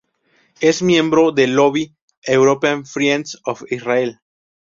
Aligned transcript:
Es 0.61 0.81
miembro 0.81 1.31
del 1.31 1.53
lobby 1.53 1.95
European 2.23 2.87
Friends 2.87 3.39
of 3.45 3.61
Israel. 3.69 4.19